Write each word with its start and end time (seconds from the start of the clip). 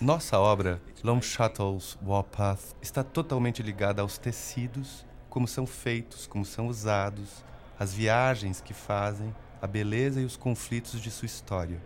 Nossa 0.00 0.38
obra, 0.38 0.80
Loom 1.02 1.22
Shuttle's 1.22 1.98
Warpath, 2.04 2.74
está 2.82 3.02
totalmente 3.02 3.62
ligada 3.62 4.02
aos 4.02 4.18
tecidos, 4.18 5.06
como 5.30 5.48
são 5.48 5.66
feitos, 5.66 6.26
como 6.26 6.44
são 6.44 6.68
usados, 6.68 7.42
as 7.78 7.94
viagens 7.94 8.60
que 8.60 8.74
fazem, 8.74 9.34
a 9.62 9.66
beleza 9.66 10.20
e 10.20 10.24
os 10.24 10.36
conflitos 10.36 11.00
de 11.00 11.10
sua 11.10 11.26
história. 11.26 11.80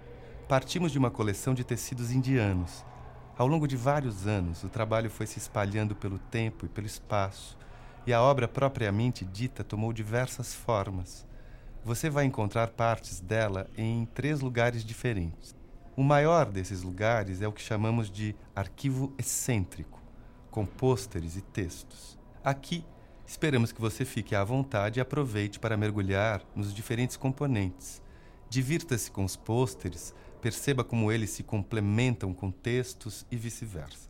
Partimos 0.49 0.91
de 0.91 0.99
uma 0.99 1.11
coleção 1.11 1.55
de 1.55 1.63
tecidos 1.63 2.11
indianos. 2.11 2.85
Ao 3.39 3.47
longo 3.47 3.69
de 3.69 3.77
vários 3.77 4.27
anos, 4.27 4.65
o 4.65 4.69
trabalho 4.69 5.11
foi 5.11 5.27
se 5.27 5.39
espalhando 5.39 5.95
pelo 5.95 6.19
tempo 6.19 6.67
e 6.67 6.69
pelo 6.69 6.87
espaço, 6.87 7.57
e 8.07 8.13
a 8.13 8.21
obra 8.21 8.49
propriamente 8.49 9.25
dita 9.25 9.63
tomou 9.63 9.93
diversas 9.93 10.53
formas. 10.53 11.25
Você 11.85 12.09
vai 12.09 12.25
encontrar 12.25 12.69
partes 12.69 13.21
dela 13.21 13.69
em 13.77 14.07
três 14.07 14.41
lugares 14.41 14.83
diferentes. 14.83 15.55
O 15.95 16.03
maior 16.03 16.51
desses 16.51 16.83
lugares 16.83 17.43
é 17.43 17.47
o 17.47 17.53
que 17.53 17.61
chamamos 17.61 18.11
de 18.11 18.35
arquivo 18.57 19.13
excêntrico, 19.19 20.03
com 20.51 20.65
pôsteres 20.65 21.37
e 21.37 21.43
textos. 21.43 22.19
Aqui, 22.43 22.83
esperamos 23.27 23.71
que 23.71 23.83
você 23.83 24.03
fique 24.07 24.35
à 24.35 24.43
vontade 24.43 24.99
e 24.99 25.03
aproveite 25.03 25.61
para 25.61 25.77
mergulhar 25.77 26.43
nos 26.57 26.73
diferentes 26.73 27.19
componentes. 27.19 28.01
Divirta-se 28.49 29.11
com 29.11 29.23
os 29.23 29.37
pôsteres, 29.37 30.15
perceba 30.41 30.85
como 30.85 31.13
eles 31.13 31.31
se 31.31 31.43
complementam 31.43 32.33
com 32.33 32.51
textos 32.51 33.27
e 33.31 33.37
vice-versa. 33.37 34.09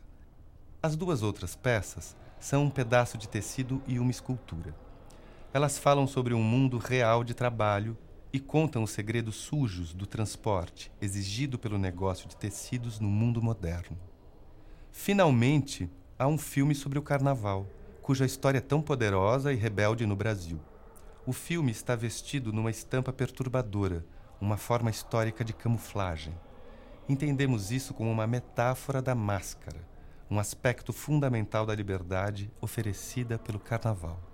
As 0.80 0.94
duas 0.94 1.24
outras 1.24 1.56
peças 1.56 2.16
são 2.38 2.66
um 2.66 2.70
pedaço 2.70 3.18
de 3.18 3.28
tecido 3.28 3.82
e 3.84 3.98
uma 3.98 4.12
escultura. 4.12 4.72
Elas 5.54 5.78
falam 5.78 6.04
sobre 6.04 6.34
um 6.34 6.42
mundo 6.42 6.78
real 6.78 7.22
de 7.22 7.32
trabalho 7.32 7.96
e 8.32 8.40
contam 8.40 8.82
os 8.82 8.90
segredos 8.90 9.36
sujos 9.36 9.94
do 9.94 10.04
transporte 10.04 10.90
exigido 11.00 11.56
pelo 11.56 11.78
negócio 11.78 12.28
de 12.28 12.36
tecidos 12.36 12.98
no 12.98 13.08
mundo 13.08 13.40
moderno. 13.40 13.96
Finalmente, 14.90 15.88
há 16.18 16.26
um 16.26 16.36
filme 16.36 16.74
sobre 16.74 16.98
o 16.98 17.02
carnaval, 17.02 17.68
cuja 18.02 18.26
história 18.26 18.58
é 18.58 18.60
tão 18.60 18.82
poderosa 18.82 19.52
e 19.52 19.56
rebelde 19.56 20.04
no 20.04 20.16
Brasil. 20.16 20.60
O 21.24 21.32
filme 21.32 21.70
está 21.70 21.94
vestido 21.94 22.52
numa 22.52 22.72
estampa 22.72 23.12
perturbadora, 23.12 24.04
uma 24.40 24.56
forma 24.56 24.90
histórica 24.90 25.44
de 25.44 25.52
camuflagem. 25.52 26.34
Entendemos 27.08 27.70
isso 27.70 27.94
como 27.94 28.10
uma 28.10 28.26
metáfora 28.26 29.00
da 29.00 29.14
máscara 29.14 29.94
um 30.30 30.38
aspecto 30.38 30.92
fundamental 30.92 31.66
da 31.66 31.74
liberdade 31.74 32.50
oferecida 32.60 33.38
pelo 33.38 33.60
carnaval. 33.60 34.33